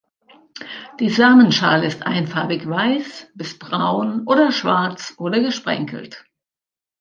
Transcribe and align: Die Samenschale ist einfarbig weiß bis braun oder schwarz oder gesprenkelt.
Die 0.99 1.11
Samenschale 1.11 1.85
ist 1.85 2.07
einfarbig 2.07 2.67
weiß 2.67 3.27
bis 3.35 3.59
braun 3.59 4.25
oder 4.25 4.51
schwarz 4.51 5.13
oder 5.19 5.39
gesprenkelt. 5.41 6.25